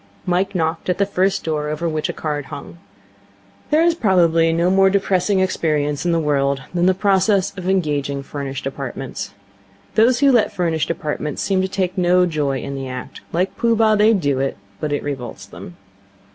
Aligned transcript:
Mike 0.25 0.55
knocked 0.55 0.89
at 0.89 0.97
the 0.97 1.05
first 1.05 1.43
door 1.43 1.69
over 1.69 1.87
which 1.87 2.09
a 2.09 2.13
card 2.13 2.45
hung. 2.45 2.79
There 3.69 3.83
is 3.83 3.93
probably 3.93 4.51
no 4.51 4.71
more 4.71 4.89
depressing 4.89 5.41
experience 5.41 6.07
in 6.07 6.11
the 6.11 6.19
world 6.19 6.63
than 6.73 6.87
the 6.87 6.95
process 6.95 7.55
of 7.55 7.69
engaging 7.69 8.23
furnished 8.23 8.65
apartments. 8.65 9.35
Those 9.93 10.17
who 10.21 10.31
let 10.31 10.51
furnished 10.51 10.89
apartments 10.89 11.43
seem 11.43 11.61
to 11.61 11.67
take 11.67 11.99
no 11.99 12.25
joy 12.25 12.61
in 12.61 12.73
the 12.73 12.89
act. 12.89 13.21
Like 13.31 13.55
Pooh 13.57 13.75
Bah, 13.75 13.93
they 13.95 14.11
do 14.15 14.39
it, 14.39 14.57
but 14.79 14.91
it 14.91 15.03
revolts 15.03 15.45
them. 15.45 15.77